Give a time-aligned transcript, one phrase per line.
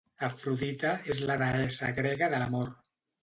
[0.27, 2.73] Afrodita és la deessa grega de l'amor.